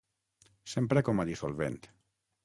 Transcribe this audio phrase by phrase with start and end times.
[0.71, 1.77] S'empra com a dissolvent.